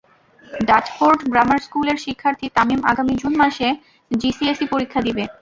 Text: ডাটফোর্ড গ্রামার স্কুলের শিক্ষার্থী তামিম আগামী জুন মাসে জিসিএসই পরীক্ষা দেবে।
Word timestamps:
ডাটফোর্ড 0.61 1.19
গ্রামার 1.31 1.59
স্কুলের 1.65 1.97
শিক্ষার্থী 2.05 2.45
তামিম 2.55 2.81
আগামী 2.91 3.13
জুন 3.21 3.33
মাসে 3.41 3.67
জিসিএসই 4.11 4.67
পরীক্ষা 4.73 4.99
দেবে। 5.07 5.23